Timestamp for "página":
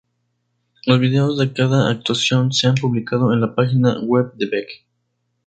3.53-3.99